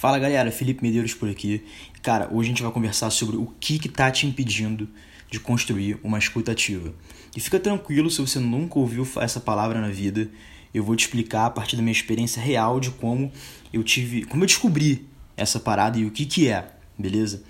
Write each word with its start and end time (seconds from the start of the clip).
Fala 0.00 0.18
galera, 0.18 0.50
Felipe 0.50 0.82
Medeiros 0.82 1.12
por 1.12 1.28
aqui. 1.28 1.62
Cara, 2.00 2.26
hoje 2.32 2.48
a 2.48 2.52
gente 2.52 2.62
vai 2.62 2.72
conversar 2.72 3.10
sobre 3.10 3.36
o 3.36 3.52
que 3.60 3.78
que 3.78 3.86
tá 3.86 4.10
te 4.10 4.26
impedindo 4.26 4.88
de 5.30 5.38
construir 5.38 6.00
uma 6.02 6.18
escuta 6.18 6.52
ativa. 6.52 6.94
E 7.36 7.38
fica 7.38 7.60
tranquilo 7.60 8.10
se 8.10 8.18
você 8.18 8.38
nunca 8.38 8.78
ouviu 8.78 9.06
essa 9.20 9.38
palavra 9.38 9.78
na 9.78 9.90
vida, 9.90 10.30
eu 10.72 10.82
vou 10.82 10.96
te 10.96 11.00
explicar 11.00 11.44
a 11.44 11.50
partir 11.50 11.76
da 11.76 11.82
minha 11.82 11.92
experiência 11.92 12.40
real 12.40 12.80
de 12.80 12.90
como 12.92 13.30
eu 13.74 13.84
tive, 13.84 14.24
como 14.24 14.42
eu 14.42 14.46
descobri 14.46 15.06
essa 15.36 15.60
parada 15.60 15.98
e 15.98 16.06
o 16.06 16.10
que 16.10 16.24
que 16.24 16.48
é, 16.48 16.70
beleza? 16.98 17.42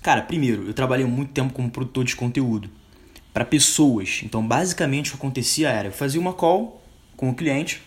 Cara, 0.00 0.22
primeiro, 0.22 0.64
eu 0.64 0.72
trabalhei 0.72 1.06
muito 1.06 1.32
tempo 1.32 1.52
como 1.52 1.68
produtor 1.68 2.04
de 2.04 2.14
conteúdo 2.14 2.70
para 3.34 3.44
pessoas. 3.44 4.20
Então, 4.22 4.46
basicamente 4.46 5.08
o 5.08 5.10
que 5.10 5.16
acontecia 5.16 5.70
era, 5.70 5.88
eu 5.88 5.92
fazia 5.92 6.20
uma 6.20 6.32
call 6.32 6.80
com 7.16 7.30
o 7.30 7.34
cliente 7.34 7.82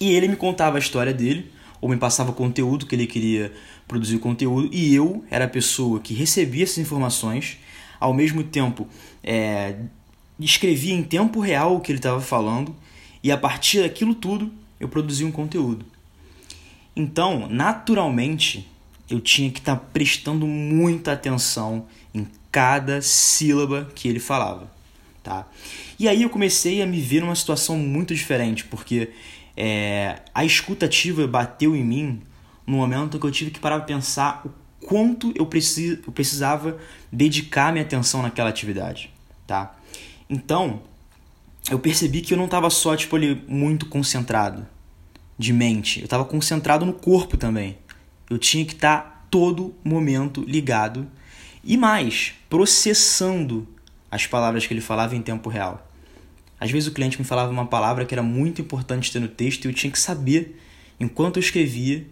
e 0.00 0.12
ele 0.12 0.28
me 0.28 0.36
contava 0.36 0.78
a 0.78 0.80
história 0.80 1.12
dele 1.12 1.57
ou 1.80 1.88
me 1.88 1.96
passava 1.96 2.32
conteúdo 2.32 2.86
que 2.86 2.94
ele 2.94 3.06
queria 3.06 3.52
produzir 3.86 4.18
conteúdo 4.18 4.68
e 4.72 4.94
eu 4.94 5.24
era 5.30 5.44
a 5.44 5.48
pessoa 5.48 6.00
que 6.00 6.14
recebia 6.14 6.64
essas 6.64 6.78
informações, 6.78 7.58
ao 8.00 8.12
mesmo 8.12 8.42
tempo 8.42 8.86
é, 9.22 9.76
escrevia 10.38 10.94
em 10.94 11.02
tempo 11.02 11.40
real 11.40 11.76
o 11.76 11.80
que 11.80 11.90
ele 11.92 11.98
estava 11.98 12.20
falando 12.20 12.74
e 13.22 13.32
a 13.32 13.36
partir 13.36 13.82
daquilo 13.82 14.14
tudo 14.14 14.50
eu 14.78 14.88
produzia 14.88 15.26
um 15.26 15.32
conteúdo. 15.32 15.84
Então, 16.94 17.48
naturalmente, 17.48 18.68
eu 19.08 19.20
tinha 19.20 19.50
que 19.50 19.60
estar 19.60 19.76
tá 19.76 19.84
prestando 19.92 20.46
muita 20.46 21.12
atenção 21.12 21.86
em 22.14 22.26
cada 22.50 23.00
sílaba 23.00 23.90
que 23.94 24.08
ele 24.08 24.20
falava, 24.20 24.70
tá? 25.22 25.46
E 25.98 26.08
aí 26.08 26.22
eu 26.22 26.30
comecei 26.30 26.82
a 26.82 26.86
me 26.86 27.00
ver 27.00 27.20
numa 27.20 27.34
situação 27.34 27.76
muito 27.76 28.14
diferente, 28.14 28.64
porque 28.64 29.10
é, 29.60 30.20
a 30.32 30.44
escuta 30.44 30.86
ativa 30.86 31.26
bateu 31.26 31.74
em 31.74 31.84
mim 31.84 32.22
no 32.64 32.76
momento 32.76 33.18
que 33.18 33.26
eu 33.26 33.30
tive 33.32 33.50
que 33.50 33.58
parar 33.58 33.78
para 33.78 33.86
pensar 33.86 34.42
o 34.46 34.86
quanto 34.86 35.32
eu, 35.34 35.44
precis, 35.46 35.98
eu 36.06 36.12
precisava 36.12 36.78
dedicar 37.10 37.72
minha 37.72 37.84
atenção 37.84 38.22
naquela 38.22 38.50
atividade, 38.50 39.12
tá? 39.48 39.76
Então, 40.30 40.80
eu 41.68 41.80
percebi 41.80 42.20
que 42.20 42.34
eu 42.34 42.38
não 42.38 42.44
estava 42.44 42.70
só 42.70 42.94
tipo 42.94 43.16
ali 43.16 43.42
muito 43.48 43.86
concentrado 43.86 44.64
de 45.36 45.52
mente, 45.52 45.98
eu 45.98 46.04
estava 46.04 46.24
concentrado 46.24 46.86
no 46.86 46.92
corpo 46.92 47.36
também. 47.36 47.78
Eu 48.30 48.38
tinha 48.38 48.64
que 48.64 48.74
estar 48.74 49.00
tá 49.00 49.22
todo 49.28 49.74
momento 49.82 50.40
ligado 50.42 51.08
e 51.64 51.76
mais, 51.76 52.34
processando 52.48 53.66
as 54.08 54.24
palavras 54.24 54.64
que 54.64 54.72
ele 54.72 54.80
falava 54.80 55.16
em 55.16 55.22
tempo 55.22 55.50
real. 55.50 55.87
Às 56.60 56.70
vezes 56.70 56.88
o 56.88 56.92
cliente 56.92 57.18
me 57.18 57.24
falava 57.24 57.52
uma 57.52 57.66
palavra 57.66 58.04
que 58.04 58.14
era 58.14 58.22
muito 58.22 58.60
importante 58.60 59.12
ter 59.12 59.20
no 59.20 59.28
texto 59.28 59.64
e 59.64 59.68
eu 59.68 59.74
tinha 59.74 59.90
que 59.90 59.98
saber, 59.98 60.60
enquanto 60.98 61.36
eu 61.36 61.40
escrevia, 61.40 62.06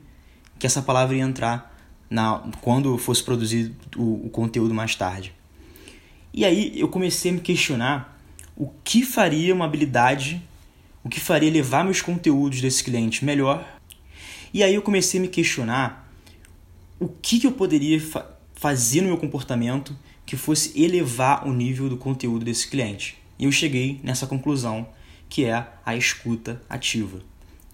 que 0.59 0.67
essa 0.67 0.81
palavra 0.81 1.17
ia 1.17 1.23
entrar 1.23 1.75
na, 2.09 2.39
quando 2.61 2.97
fosse 2.97 3.23
produzido 3.23 3.75
o, 3.97 4.27
o 4.27 4.31
conteúdo 4.31 4.73
mais 4.73 4.95
tarde. 4.95 5.35
E 6.33 6.45
aí 6.45 6.79
eu 6.79 6.89
comecei 6.89 7.31
a 7.31 7.35
me 7.35 7.41
questionar 7.41 8.21
o 8.57 8.71
que 8.85 9.03
faria 9.03 9.55
uma 9.55 9.65
habilidade, 9.65 10.43
o 11.03 11.09
que 11.09 11.21
faria 11.21 11.51
levar 11.51 11.85
meus 11.85 12.01
conteúdos 12.01 12.61
desse 12.61 12.85
cliente 12.85 13.25
melhor. 13.25 13.67
E 14.53 14.63
aí 14.63 14.75
eu 14.75 14.83
comecei 14.83 15.19
a 15.19 15.23
me 15.23 15.29
questionar 15.29 16.11
o 16.99 17.09
que, 17.09 17.41
que 17.41 17.47
eu 17.47 17.53
poderia 17.53 18.01
fa 18.01 18.35
fazer 18.55 19.03
no 19.03 19.09
meu 19.09 19.19
comportamento 19.19 19.95
que 20.25 20.35
fosse 20.35 20.83
elevar 20.83 21.47
o 21.47 21.53
nível 21.53 21.91
do 21.91 21.97
conteúdo 21.99 22.43
desse 22.43 22.67
cliente. 22.67 23.19
E 23.39 23.45
eu 23.45 23.53
cheguei 23.53 24.01
nessa 24.03 24.27
conclusão, 24.27 24.89
que 25.29 25.45
é 25.45 25.67
a 25.85 25.97
escuta 25.97 26.61
ativa, 26.69 27.21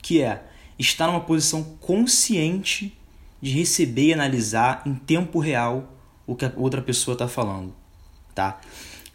que 0.00 0.20
é 0.20 0.42
estar 0.78 1.06
numa 1.06 1.20
posição 1.20 1.62
consciente 1.80 2.96
de 3.40 3.50
receber 3.50 4.06
e 4.06 4.12
analisar 4.14 4.82
em 4.86 4.94
tempo 4.94 5.38
real 5.38 5.92
o 6.26 6.34
que 6.34 6.44
a 6.44 6.52
outra 6.56 6.80
pessoa 6.80 7.14
está 7.14 7.28
falando, 7.28 7.74
tá? 8.34 8.60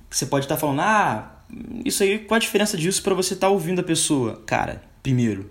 Você 0.09 0.25
pode 0.25 0.45
estar 0.45 0.55
tá 0.55 0.61
falando, 0.61 0.81
ah, 0.81 1.37
isso 1.85 2.03
aí, 2.03 2.19
qual 2.19 2.35
a 2.35 2.39
diferença 2.39 2.77
disso 2.77 3.01
para 3.01 3.13
você 3.13 3.33
estar 3.33 3.47
tá 3.47 3.51
ouvindo 3.51 3.79
a 3.79 3.83
pessoa? 3.83 4.41
Cara, 4.45 4.83
primeiro, 5.01 5.49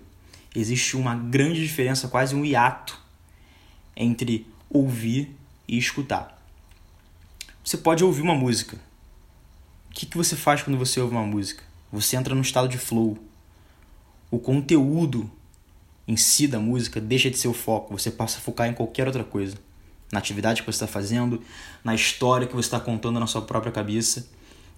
existe 0.55 0.95
uma 0.95 1.15
grande 1.15 1.61
diferença, 1.61 2.07
quase 2.07 2.35
um 2.35 2.45
hiato 2.45 2.99
entre 3.95 4.45
ouvir 4.69 5.35
e 5.67 5.77
escutar. 5.77 6.37
Você 7.63 7.77
pode 7.77 8.03
ouvir 8.03 8.21
uma 8.21 8.35
música, 8.35 8.77
que, 9.97 10.05
que 10.05 10.15
você 10.15 10.35
faz 10.35 10.61
quando 10.61 10.77
você 10.77 11.01
ouve 11.01 11.15
uma 11.15 11.25
música? 11.25 11.63
Você 11.91 12.15
entra 12.15 12.35
num 12.35 12.41
estado 12.41 12.67
de 12.67 12.77
flow. 12.77 13.17
O 14.29 14.37
conteúdo 14.37 15.29
em 16.07 16.15
si 16.15 16.47
da 16.47 16.59
música 16.59 17.01
deixa 17.01 17.31
de 17.31 17.37
ser 17.37 17.47
o 17.47 17.53
foco, 17.53 17.97
você 17.97 18.11
passa 18.11 18.37
a 18.37 18.41
focar 18.41 18.69
em 18.69 18.75
qualquer 18.75 19.07
outra 19.07 19.23
coisa. 19.23 19.57
Na 20.11 20.19
atividade 20.19 20.61
que 20.61 20.71
você 20.71 20.75
está 20.75 20.87
fazendo, 20.87 21.41
na 21.83 21.95
história 21.95 22.45
que 22.45 22.55
você 22.55 22.67
está 22.67 22.79
contando 22.79 23.19
na 23.19 23.25
sua 23.25 23.41
própria 23.41 23.71
cabeça. 23.71 24.29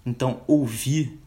Então, 0.06 0.40
ouvir, 0.46 1.20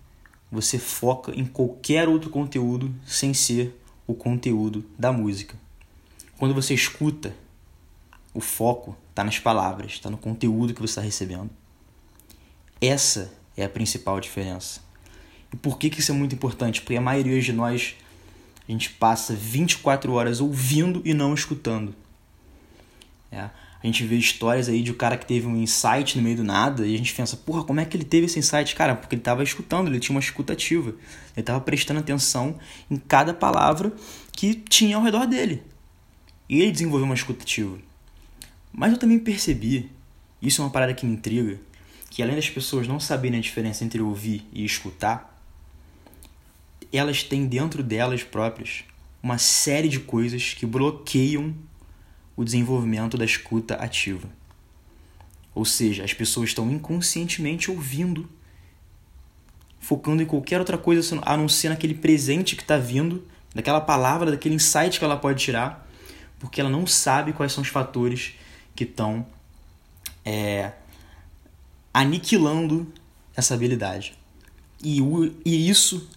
você 0.52 0.80
foca 0.80 1.32
em 1.32 1.46
qualquer 1.46 2.10
outro 2.10 2.32
conteúdo 2.32 2.92
sem 3.06 3.32
ser 3.32 3.80
o 4.08 4.16
conteúdo 4.16 4.84
da 4.98 5.12
música. 5.12 5.56
Quando 6.40 6.56
você 6.56 6.74
escuta, 6.74 7.36
o 8.34 8.42
foco 8.42 8.98
está 9.12 9.24
nas 9.24 9.38
palavras, 9.38 9.92
está 9.92 10.10
no 10.10 10.18
conteúdo 10.18 10.74
que 10.74 10.82
você 10.82 10.94
está 10.94 11.02
recebendo. 11.02 11.52
Essa 12.82 13.32
é 13.56 13.64
a 13.64 13.70
principal 13.70 14.20
diferença. 14.20 14.82
E 15.52 15.56
por 15.56 15.78
que, 15.78 15.90
que 15.90 16.00
isso 16.00 16.12
é 16.12 16.16
muito 16.16 16.34
importante? 16.34 16.82
Porque 16.82 16.96
a 16.96 17.02
maioria 17.02 17.40
de 17.42 17.54
nós 17.54 17.96
a 18.68 18.72
gente 18.72 18.90
passa 18.92 19.36
24 19.36 20.12
horas 20.14 20.40
ouvindo 20.40 21.02
e 21.04 21.14
não 21.14 21.34
escutando. 21.34 21.94
É. 23.32 23.50
A 23.84 23.86
gente 23.86 24.06
vê 24.06 24.16
histórias 24.16 24.70
aí 24.70 24.82
de 24.82 24.92
um 24.92 24.96
cara 24.96 25.18
que 25.18 25.26
teve 25.26 25.46
um 25.46 25.58
insight 25.58 26.16
no 26.16 26.24
meio 26.24 26.38
do 26.38 26.44
nada 26.44 26.88
e 26.88 26.96
a 26.96 26.98
gente 26.98 27.14
pensa, 27.14 27.36
porra, 27.36 27.66
como 27.66 27.82
é 27.82 27.86
que 27.86 27.98
ele 27.98 28.06
teve 28.06 28.28
esse 28.28 28.40
insight? 28.40 28.74
Cara, 28.76 28.96
porque 28.96 29.16
ele 29.16 29.20
estava 29.20 29.44
escutando, 29.44 29.90
ele 29.90 30.00
tinha 30.00 30.16
uma 30.16 30.22
escutativa. 30.22 30.92
Ele 30.92 30.98
estava 31.36 31.60
prestando 31.60 32.00
atenção 32.00 32.58
em 32.90 32.96
cada 32.96 33.34
palavra 33.34 33.92
que 34.32 34.54
tinha 34.54 34.96
ao 34.96 35.04
redor 35.04 35.26
dele. 35.26 35.62
E 36.48 36.62
ele 36.62 36.72
desenvolveu 36.72 37.06
uma 37.06 37.14
escutativa. 37.14 37.78
Mas 38.72 38.94
eu 38.94 38.98
também 38.98 39.20
percebi, 39.20 39.92
isso 40.42 40.62
é 40.62 40.66
uma 40.66 40.72
parada 40.72 40.94
que 40.94 41.06
me 41.06 41.14
intriga, 41.14 41.60
que 42.14 42.22
além 42.22 42.36
das 42.36 42.48
pessoas 42.48 42.88
não 42.88 43.00
saberem 43.00 43.40
a 43.40 43.42
diferença 43.42 43.84
entre 43.84 44.00
ouvir 44.00 44.48
e 44.54 44.64
escutar, 44.64 45.36
elas 46.94 47.24
têm 47.24 47.48
dentro 47.48 47.82
delas 47.82 48.22
próprias 48.22 48.84
uma 49.24 49.40
série 49.40 49.90
de 49.90 50.00
coisas 50.00 50.54
que 50.54 50.64
bloqueiam 50.64 51.56
o 52.36 52.44
desenvolvimento 52.44 53.18
da 53.18 53.26
escuta 53.26 53.74
ativa. 53.74 54.30
Ou 55.56 55.66
seja, 55.66 56.04
as 56.04 56.14
pessoas 56.14 56.50
estão 56.50 56.72
inconscientemente 56.72 57.72
ouvindo, 57.72 58.30
focando 59.80 60.22
em 60.22 60.28
qualquer 60.28 60.60
outra 60.60 60.78
coisa 60.78 61.20
a 61.24 61.36
não 61.36 61.50
ser 61.50 61.70
naquele 61.70 61.96
presente 61.96 62.56
que 62.56 62.62
está 62.62 62.78
vindo, 62.78 63.28
daquela 63.56 63.82
palavra, 63.82 64.30
daquele 64.30 64.54
insight 64.54 65.00
que 65.00 65.04
ela 65.04 65.18
pode 65.18 65.44
tirar, 65.44 65.90
porque 66.38 66.62
ela 66.62 66.70
não 66.70 66.86
sabe 66.86 67.34
quais 67.34 67.52
são 67.52 67.64
os 67.64 67.70
fatores 67.70 68.36
que 68.76 68.84
estão 68.84 69.26
é, 70.24 70.74
aniquilando 71.94 72.88
essa 73.36 73.54
habilidade. 73.54 74.14
E, 74.84 75.02
o, 75.02 75.32
e 75.46 75.70
isso 75.70 76.10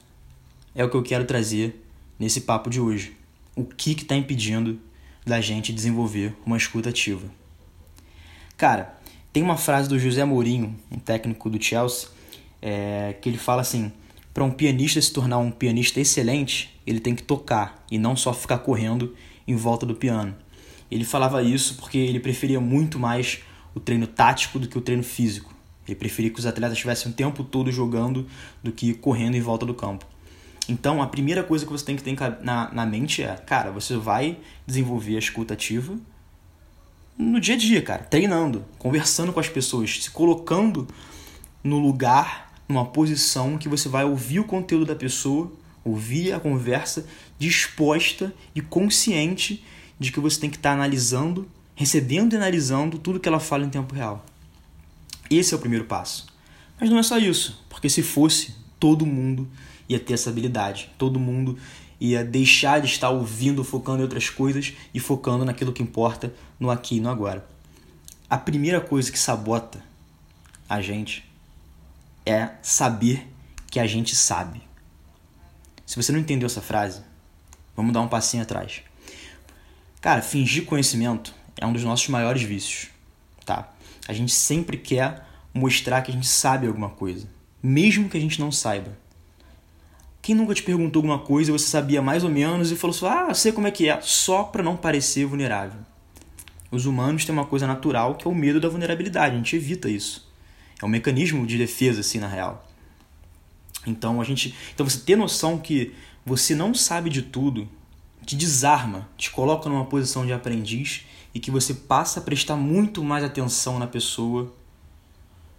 é 0.75 0.85
o 0.85 0.91
que 0.91 0.97
eu 0.97 1.03
quero 1.03 1.25
trazer 1.25 1.85
nesse 2.19 2.41
papo 2.43 2.71
de 2.71 2.81
hoje. 2.81 3.17
O 3.55 3.65
que 3.65 3.93
está 3.93 4.17
impedindo 4.17 4.79
da 5.25 5.41
gente 5.41 5.73
desenvolver 5.73 6.35
uma 6.45 6.57
escuta 6.57 6.89
ativa? 6.89 7.27
Cara, 8.57 8.99
tem 9.33 9.43
uma 9.43 9.57
frase 9.57 9.89
do 9.89 9.99
José 9.99 10.25
Mourinho, 10.25 10.75
um 10.91 10.99
técnico 10.99 11.51
do 11.51 11.63
Chelsea, 11.63 12.09
é, 12.61 13.15
que 13.21 13.29
ele 13.29 13.39
fala 13.39 13.61
assim: 13.61 13.93
para 14.33 14.45
um 14.45 14.51
pianista 14.51 15.01
se 15.01 15.13
tornar 15.13 15.39
um 15.39 15.51
pianista 15.51 16.01
excelente, 16.01 16.79
ele 16.87 17.01
tem 17.01 17.15
que 17.15 17.23
tocar 17.23 17.85
e 17.91 17.99
não 17.99 18.17
só 18.17 18.33
ficar 18.33 18.59
correndo 18.59 19.15
em 19.47 19.57
volta 19.57 19.87
do 19.87 19.95
piano. 19.95 20.35
Ele 20.91 21.05
falava 21.05 21.43
isso 21.43 21.77
porque 21.77 21.99
ele 21.99 22.21
preferia 22.21 22.61
muito 22.61 22.99
mais 22.99 23.41
o 23.75 23.81
treino 23.81 24.07
tático 24.07 24.59
do 24.59 24.69
que 24.69 24.79
o 24.79 24.81
treino 24.81 25.03
físico. 25.03 25.56
Ele 25.87 25.95
preferia 25.95 26.31
que 26.31 26.39
os 26.39 26.47
atletas 26.47 26.73
estivessem 26.73 27.13
o 27.13 27.15
tempo 27.15 27.45
todo 27.45 27.71
jogando 27.71 28.27
do 28.63 28.73
que 28.73 28.95
correndo 28.95 29.37
em 29.37 29.41
volta 29.41 29.65
do 29.65 29.75
campo. 29.75 30.07
Então, 30.69 31.01
a 31.01 31.07
primeira 31.07 31.45
coisa 31.45 31.65
que 31.65 31.71
você 31.71 31.85
tem 31.85 31.95
que 31.95 32.03
ter 32.03 32.17
na, 32.43 32.73
na 32.73 32.85
mente 32.85 33.23
é, 33.23 33.37
cara, 33.37 33.71
você 33.71 33.97
vai 33.97 34.39
desenvolver 34.67 35.17
a 35.17 35.19
escuta 35.19 35.55
ativa 35.55 35.97
no 37.19 37.41
dia 37.41 37.55
a 37.55 37.59
dia, 37.59 37.81
cara, 37.81 38.03
treinando, 38.03 38.65
conversando 38.79 39.33
com 39.33 39.41
as 39.41 39.49
pessoas, 39.49 40.05
se 40.05 40.11
colocando 40.11 40.87
no 41.65 41.79
lugar, 41.79 42.53
numa 42.69 42.85
posição 42.85 43.57
que 43.57 43.69
você 43.69 43.89
vai 43.89 44.05
ouvir 44.05 44.41
o 44.41 44.45
conteúdo 44.45 44.85
da 44.85 44.95
pessoa, 44.95 45.51
ouvir 45.83 46.33
a 46.33 46.41
conversa 46.41 47.07
disposta 47.39 48.35
e 48.55 48.61
consciente 48.61 49.65
de 49.99 50.13
que 50.13 50.21
você 50.21 50.39
tem 50.39 50.51
que 50.51 50.57
estar 50.57 50.73
analisando, 50.73 51.49
recebendo 51.75 52.35
e 52.35 52.37
analisando 52.37 52.99
tudo 52.99 53.19
que 53.19 53.29
ela 53.29 53.41
fala 53.41 53.65
em 53.65 53.71
tempo 53.71 53.95
real. 53.95 54.25
Esse 55.31 55.55
é 55.55 55.57
o 55.57 55.61
primeiro 55.61 55.85
passo. 55.85 56.27
Mas 56.81 56.91
não 56.91 56.99
é 56.99 57.03
só 57.03 57.19
isso, 57.19 57.65
porque 57.69 57.89
se 57.89 58.03
fosse, 58.03 58.55
todo 58.79 59.07
mundo 59.07 59.49
ia 59.89 59.99
ter 59.99 60.15
essa 60.15 60.31
habilidade, 60.31 60.91
todo 60.99 61.19
mundo 61.19 61.59
ia 62.01 62.25
deixar 62.25 62.81
de 62.81 62.87
estar 62.87 63.11
ouvindo, 63.11 63.65
focando 63.65 64.01
em 64.01 64.03
outras 64.03 64.29
coisas 64.29 64.75
e 64.93 65.01
focando 65.01 65.45
naquilo 65.45 65.73
que 65.73 65.83
importa 65.83 66.35
no 66.61 66.71
aqui 66.71 66.97
e 66.97 67.01
no 67.01 67.09
agora. 67.09 67.47
A 68.29 68.37
primeira 68.37 68.81
coisa 68.81 69.11
que 69.11 69.19
sabota 69.19 69.83
a 70.69 70.81
gente 70.81 71.25
é 72.25 72.51
saber 72.61 73.27
que 73.71 73.79
a 73.79 73.87
gente 73.87 74.15
sabe. 74.17 74.61
Se 75.87 75.97
você 75.97 76.11
não 76.11 76.19
entendeu 76.19 76.47
essa 76.47 76.61
frase, 76.61 77.03
vamos 77.77 77.93
dar 77.93 78.01
um 78.01 78.09
passinho 78.09 78.43
atrás. 78.43 78.83
Cara, 80.01 80.21
fingir 80.21 80.67
conhecimento 80.67 81.33
é 81.57 81.65
um 81.65 81.73
dos 81.73 81.85
nossos 81.85 82.09
maiores 82.09 82.43
vícios, 82.43 82.89
tá? 83.45 83.73
A 84.09 84.13
gente 84.13 84.33
sempre 84.33 84.77
quer 84.77 85.27
mostrar 85.53 86.03
que 86.03 86.11
a 86.11 86.15
gente 86.15 86.27
sabe 86.27 86.67
alguma 86.67 86.91
coisa, 86.91 87.29
mesmo 87.63 88.09
que 88.09 88.17
a 88.17 88.21
gente 88.21 88.41
não 88.41 88.53
saiba. 88.53 88.97
Quem 90.23 90.35
nunca 90.35 90.55
te 90.55 90.63
perguntou 90.63 91.01
alguma 91.01 91.19
coisa 91.19 91.51
e 91.51 91.53
você 91.53 91.67
sabia 91.67 92.03
mais 92.03 92.25
ou 92.25 92.31
menos 92.31 92.71
e 92.71 92.77
falou 92.77 92.95
assim: 92.95 93.07
"Ah, 93.07 93.35
sei 93.35 93.53
como 93.53 93.67
é 93.67 93.71
que 93.71 93.89
é", 93.89 94.01
só 94.01 94.43
para 94.45 94.63
não 94.63 94.77
parecer 94.77 95.25
vulnerável. 95.25 95.81
Os 96.71 96.85
humanos 96.85 97.25
têm 97.25 97.33
uma 97.33 97.47
coisa 97.47 97.67
natural 97.67 98.17
que 98.17 98.27
é 98.27 98.31
o 98.31 98.35
medo 98.35 98.61
da 98.61 98.69
vulnerabilidade, 98.69 99.35
a 99.35 99.39
gente 99.39 99.57
evita 99.57 99.89
isso. 99.89 100.29
É 100.81 100.85
um 100.85 100.89
mecanismo 100.89 101.47
de 101.47 101.57
defesa 101.57 102.01
assim 102.01 102.19
na 102.19 102.27
real. 102.27 102.69
Então 103.87 104.21
a 104.21 104.25
gente, 104.25 104.55
então 104.75 104.89
você 104.89 104.99
ter 104.99 105.17
noção 105.17 105.59
que 105.59 105.95
você 106.25 106.55
não 106.55 106.75
sabe 106.75 107.09
de 107.09 107.23
tudo 107.23 107.69
te 108.27 108.35
desarma, 108.35 109.09
te 109.17 109.31
coloca 109.31 109.69
numa 109.69 109.85
posição 109.85 110.27
de 110.27 110.33
aprendiz 110.33 111.07
e 111.33 111.39
que 111.39 111.51
você 111.51 111.73
passa 111.73 112.19
a 112.19 112.23
prestar 112.23 112.57
muito 112.57 113.05
mais 113.05 113.23
atenção 113.23 113.79
na 113.79 113.87
pessoa 113.87 114.53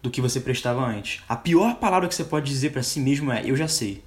do 0.04 0.12
que 0.12 0.19
você 0.19 0.42
prestava 0.42 0.86
antes. 0.86 1.24
A 1.30 1.36
pior 1.36 1.75
palavra 1.75 2.10
que 2.10 2.14
você 2.14 2.25
pode 2.25 2.50
dizer 2.50 2.72
para 2.72 2.84
si 2.84 3.00
mesmo 3.00 3.31
é 3.31 3.42
eu 3.46 3.56
já 3.56 3.68
sei. 3.68 4.04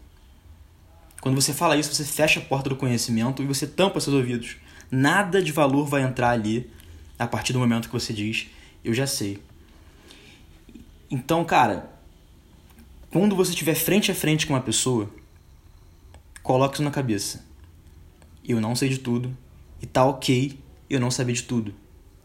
Quando 1.21 1.41
você 1.41 1.55
fala 1.55 1.77
isso, 1.77 1.95
você 1.95 2.05
fecha 2.05 2.39
a 2.39 2.43
porta 2.43 2.69
do 2.69 2.77
conhecimento 2.77 3.43
e 3.43 3.47
você 3.47 3.67
tampa 3.67 3.99
seus 3.99 4.15
ouvidos. 4.15 4.57
Nada 4.91 5.43
de 5.43 5.53
valor 5.53 5.87
vai 5.87 6.03
entrar 6.03 6.31
ali 6.31 6.71
a 7.19 7.27
partir 7.27 7.53
do 7.53 7.59
momento 7.59 7.89
que 7.89 7.93
você 7.93 8.13
diz 8.13 8.49
eu 8.85 8.95
já 8.95 9.07
sei. 9.07 9.43
Então, 11.11 11.45
cara, 11.45 11.91
quando 13.11 13.37
você 13.37 13.51
estiver 13.51 13.75
frente 13.75 14.11
a 14.11 14.15
frente 14.15 14.47
com 14.47 14.55
uma 14.55 14.61
pessoa, 14.61 15.11
coloque 16.43 16.75
isso 16.75 16.83
na 16.83 16.91
cabeça. 16.91 17.50
Eu 18.51 18.61
não 18.61 18.75
sei 18.75 18.89
de 18.89 18.99
tudo 18.99 19.37
e 19.81 19.87
tá 19.87 20.05
ok 20.05 20.59
eu 20.89 20.99
não 20.99 21.11
saber 21.11 21.35
de 21.35 21.43
tudo, 21.43 21.75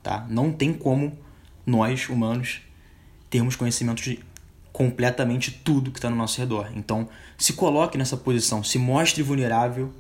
tá? 0.02 0.26
Não 0.30 0.52
tem 0.52 0.74
como 0.74 1.18
nós, 1.66 2.10
humanos, 2.10 2.62
termos 3.30 3.56
conhecimento 3.56 4.02
de 4.02 4.20
completamente 4.72 5.52
tudo 5.52 5.92
que 5.92 5.98
está 5.98 6.10
no 6.10 6.16
nosso 6.16 6.40
redor. 6.40 6.72
Então, 6.76 7.08
se 7.38 7.54
coloque 7.54 7.98
nessa 7.98 8.18
posição, 8.18 8.64
se 8.64 8.78
mostre 8.78 9.22
vulnerável 9.24 9.92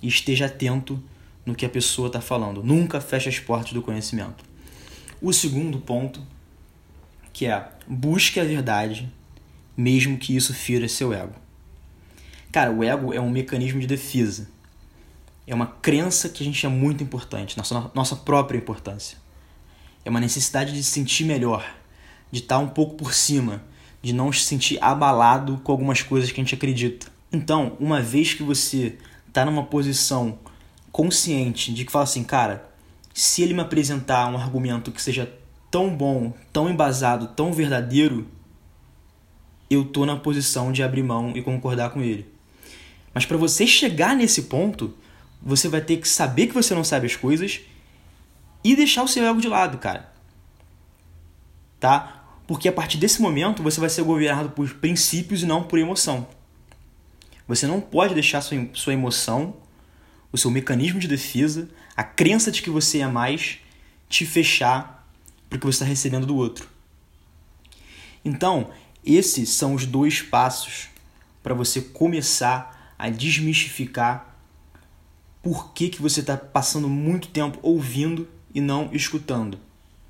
e 0.00 0.08
esteja 0.08 0.46
atento 0.46 1.02
no 1.44 1.54
que 1.54 1.66
a 1.66 1.68
pessoa 1.68 2.06
está 2.06 2.20
falando. 2.20 2.62
Nunca 2.62 3.00
feche 3.00 3.28
as 3.28 3.38
portas 3.38 3.72
do 3.72 3.82
conhecimento. 3.82 4.44
O 5.20 5.32
segundo 5.32 5.78
ponto, 5.78 6.20
que 7.32 7.46
é 7.46 7.68
busque 7.88 8.38
a 8.38 8.44
verdade 8.44 9.10
mesmo 9.76 10.18
que 10.18 10.36
isso 10.36 10.52
fira 10.52 10.86
seu 10.88 11.12
ego. 11.12 11.34
Cara, 12.50 12.70
o 12.70 12.84
ego 12.84 13.12
é 13.14 13.20
um 13.20 13.30
mecanismo 13.30 13.80
de 13.80 13.86
defesa. 13.86 14.48
É 15.46 15.54
uma 15.54 15.66
crença 15.66 16.28
que 16.28 16.42
a 16.42 16.46
gente 16.46 16.64
é 16.64 16.68
muito 16.68 17.02
importante, 17.02 17.56
nossa, 17.56 17.90
nossa 17.94 18.16
própria 18.16 18.58
importância. 18.58 19.18
É 20.04 20.10
uma 20.10 20.20
necessidade 20.20 20.72
de 20.72 20.82
se 20.82 20.90
sentir 20.90 21.24
melhor, 21.24 21.64
de 22.30 22.40
estar 22.40 22.58
um 22.58 22.68
pouco 22.68 22.94
por 22.94 23.12
cima, 23.12 23.62
de 24.00 24.12
não 24.12 24.32
se 24.32 24.44
sentir 24.44 24.78
abalado 24.82 25.60
com 25.62 25.72
algumas 25.72 26.02
coisas 26.02 26.30
que 26.30 26.40
a 26.40 26.44
gente 26.44 26.54
acredita. 26.54 27.06
Então, 27.32 27.76
uma 27.80 28.00
vez 28.00 28.34
que 28.34 28.42
você 28.42 28.98
está 29.26 29.44
numa 29.44 29.64
posição 29.64 30.38
consciente 30.90 31.72
de 31.72 31.84
que 31.84 31.92
fala 31.92 32.04
assim, 32.04 32.22
cara, 32.22 32.70
se 33.14 33.42
ele 33.42 33.54
me 33.54 33.60
apresentar 33.60 34.26
um 34.28 34.36
argumento 34.36 34.92
que 34.92 35.00
seja 35.00 35.32
tão 35.70 35.94
bom, 35.94 36.34
tão 36.52 36.68
embasado, 36.68 37.28
tão 37.28 37.52
verdadeiro, 37.52 38.26
eu 39.70 39.84
tô 39.84 40.04
na 40.04 40.16
posição 40.16 40.70
de 40.70 40.82
abrir 40.82 41.02
mão 41.02 41.32
e 41.34 41.42
concordar 41.42 41.90
com 41.90 42.02
ele. 42.02 42.26
Mas 43.14 43.24
para 43.24 43.38
você 43.38 43.66
chegar 43.66 44.14
nesse 44.14 44.42
ponto, 44.42 44.94
você 45.44 45.68
vai 45.68 45.80
ter 45.80 45.96
que 45.96 46.08
saber 46.08 46.46
que 46.46 46.54
você 46.54 46.74
não 46.74 46.84
sabe 46.84 47.06
as 47.06 47.16
coisas 47.16 47.60
e 48.62 48.76
deixar 48.76 49.02
o 49.02 49.08
seu 49.08 49.24
ego 49.26 49.40
de 49.40 49.48
lado, 49.48 49.78
cara. 49.78 50.12
Tá? 51.80 52.24
Porque 52.46 52.68
a 52.68 52.72
partir 52.72 52.96
desse 52.98 53.20
momento 53.20 53.62
você 53.62 53.80
vai 53.80 53.90
ser 53.90 54.02
governado 54.02 54.50
por 54.50 54.72
princípios 54.74 55.42
e 55.42 55.46
não 55.46 55.64
por 55.64 55.78
emoção. 55.78 56.28
Você 57.48 57.66
não 57.66 57.80
pode 57.80 58.14
deixar 58.14 58.40
sua, 58.40 58.68
sua 58.72 58.92
emoção, 58.92 59.56
o 60.30 60.38
seu 60.38 60.50
mecanismo 60.50 61.00
de 61.00 61.08
defesa, 61.08 61.68
a 61.96 62.04
crença 62.04 62.52
de 62.52 62.62
que 62.62 62.70
você 62.70 63.00
é 63.00 63.08
mais, 63.08 63.58
te 64.08 64.24
fechar 64.24 65.06
porque 65.50 65.66
você 65.66 65.76
está 65.76 65.84
recebendo 65.84 66.26
do 66.26 66.36
outro. 66.36 66.68
Então, 68.24 68.70
esses 69.04 69.50
são 69.50 69.74
os 69.74 69.84
dois 69.84 70.22
passos 70.22 70.88
para 71.42 71.52
você 71.52 71.80
começar 71.80 72.94
a 72.98 73.10
desmistificar 73.10 74.31
por 75.42 75.72
que, 75.72 75.88
que 75.88 76.00
você 76.00 76.20
está 76.20 76.36
passando 76.36 76.88
muito 76.88 77.28
tempo 77.28 77.58
ouvindo 77.62 78.28
e 78.54 78.60
não 78.60 78.90
escutando. 78.92 79.58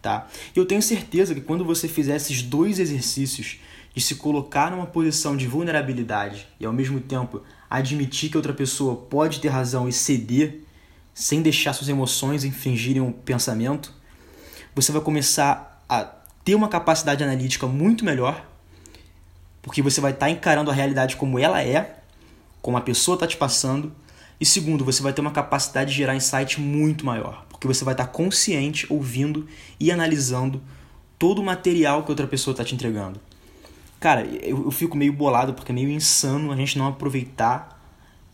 Tá? 0.00 0.28
Eu 0.54 0.66
tenho 0.66 0.82
certeza 0.82 1.34
que 1.34 1.40
quando 1.40 1.64
você 1.64 1.86
fizer 1.88 2.16
esses 2.16 2.42
dois 2.42 2.78
exercícios 2.78 3.60
de 3.94 4.00
se 4.00 4.16
colocar 4.16 4.70
numa 4.70 4.86
posição 4.86 5.36
de 5.36 5.46
vulnerabilidade 5.46 6.48
e 6.58 6.66
ao 6.66 6.72
mesmo 6.72 7.00
tempo 7.00 7.42
admitir 7.70 8.30
que 8.30 8.36
outra 8.36 8.52
pessoa 8.52 8.96
pode 8.96 9.40
ter 9.40 9.48
razão 9.48 9.88
e 9.88 9.92
ceder, 9.92 10.60
sem 11.14 11.40
deixar 11.40 11.72
suas 11.72 11.88
emoções 11.88 12.42
infringirem 12.42 13.02
o 13.02 13.12
pensamento, 13.12 13.92
você 14.74 14.90
vai 14.90 15.00
começar 15.00 15.84
a 15.88 16.04
ter 16.44 16.54
uma 16.54 16.68
capacidade 16.68 17.22
analítica 17.22 17.66
muito 17.66 18.04
melhor 18.04 18.44
porque 19.62 19.80
você 19.80 20.00
vai 20.00 20.10
estar 20.10 20.26
tá 20.26 20.30
encarando 20.30 20.70
a 20.70 20.74
realidade 20.74 21.16
como 21.16 21.38
ela 21.38 21.62
é, 21.62 21.98
como 22.60 22.76
a 22.76 22.80
pessoa 22.80 23.14
está 23.14 23.26
te 23.26 23.36
passando. 23.36 23.94
E 24.42 24.44
segundo, 24.44 24.84
você 24.84 25.00
vai 25.00 25.12
ter 25.12 25.20
uma 25.20 25.30
capacidade 25.30 25.92
de 25.92 25.96
gerar 25.96 26.16
insight 26.16 26.60
muito 26.60 27.06
maior, 27.06 27.46
porque 27.48 27.64
você 27.64 27.84
vai 27.84 27.94
estar 27.94 28.06
tá 28.06 28.10
consciente, 28.10 28.92
ouvindo 28.92 29.46
e 29.78 29.88
analisando 29.92 30.60
todo 31.16 31.40
o 31.40 31.44
material 31.44 32.02
que 32.02 32.10
outra 32.10 32.26
pessoa 32.26 32.52
está 32.52 32.64
te 32.64 32.74
entregando. 32.74 33.20
Cara, 34.00 34.24
eu, 34.24 34.64
eu, 34.64 34.70
fico 34.72 34.96
meio 34.96 35.12
bolado 35.12 35.54
porque 35.54 35.70
é 35.70 35.74
meio 35.76 35.88
insano 35.88 36.50
a 36.50 36.56
gente 36.56 36.76
não 36.76 36.88
aproveitar 36.88 37.80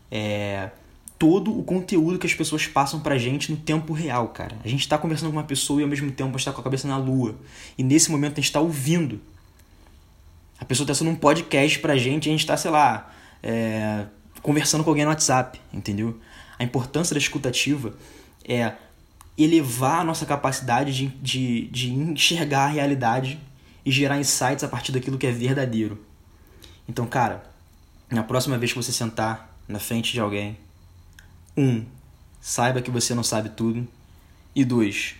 é, 0.09 0.71
todo 1.19 1.55
o 1.55 1.61
conteúdo 1.61 2.17
que 2.17 2.25
as 2.25 2.33
pessoas 2.33 2.65
passam 2.65 3.01
pra 3.01 3.15
gente 3.19 3.51
no 3.51 3.57
tempo 3.57 3.93
real, 3.93 4.29
cara. 4.29 4.57
A 4.65 4.67
gente 4.67 4.81
está 4.81 4.97
conversando 4.97 5.29
com 5.29 5.37
uma 5.37 5.43
pessoa 5.43 5.79
e 5.79 5.83
ao 5.83 5.89
mesmo 5.89 6.09
tempo 6.09 6.35
está 6.37 6.51
com 6.51 6.59
a 6.59 6.63
cabeça 6.63 6.87
na 6.87 6.97
lua. 6.97 7.35
E 7.77 7.83
nesse 7.83 8.09
momento 8.09 8.31
a 8.31 8.35
gente 8.37 8.45
está 8.45 8.59
ouvindo 8.59 9.21
a 10.59 10.65
pessoa 10.65 10.85
está 10.85 10.95
sendo 10.95 11.11
um 11.11 11.15
podcast 11.15 11.77
pra 11.77 11.95
gente 11.97 12.25
e 12.25 12.29
a 12.29 12.31
gente 12.31 12.41
está, 12.41 12.57
sei 12.57 12.71
lá, 12.71 13.13
é, 13.41 14.05
conversando 14.41 14.83
com 14.83 14.89
alguém 14.89 15.05
no 15.05 15.11
WhatsApp, 15.11 15.59
entendeu? 15.73 16.19
A 16.57 16.63
importância 16.63 17.13
da 17.13 17.19
escutativa 17.19 17.93
é 18.43 18.73
elevar 19.37 20.01
a 20.01 20.03
nossa 20.03 20.25
capacidade 20.25 20.91
de, 20.91 21.07
de, 21.07 21.67
de 21.67 21.91
enxergar 21.91 22.65
a 22.65 22.67
realidade 22.67 23.39
e 23.85 23.91
gerar 23.91 24.19
insights 24.19 24.63
a 24.63 24.67
partir 24.67 24.91
daquilo 24.91 25.17
que 25.17 25.27
é 25.27 25.31
verdadeiro. 25.31 26.03
Então, 26.87 27.05
cara, 27.05 27.43
na 28.09 28.23
próxima 28.23 28.57
vez 28.57 28.73
que 28.73 28.77
você 28.77 28.91
sentar 28.91 29.55
na 29.67 29.79
frente 29.79 30.11
de 30.11 30.19
alguém, 30.19 30.57
um, 31.55 31.85
saiba 32.41 32.81
que 32.81 32.91
você 32.91 33.13
não 33.13 33.23
sabe 33.23 33.49
tudo, 33.49 33.87
e 34.55 34.65
dois, 34.65 35.15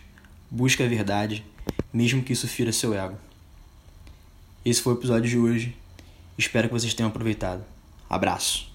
busque 0.50 0.84
a 0.84 0.88
verdade, 0.88 1.46
mesmo 1.94 2.24
que 2.24 2.34
isso 2.34 2.48
fira 2.48 2.74
seu 2.74 2.94
ego. 2.94 3.18
Esse 4.66 4.82
foi 4.82 4.94
o 4.94 4.98
episódio 4.98 5.30
de 5.30 5.38
hoje. 5.38 5.76
Espero 6.38 6.68
que 6.68 6.74
vocês 6.74 6.94
tenham 6.94 7.10
aproveitado. 7.10 7.64
Abraço. 8.10 8.69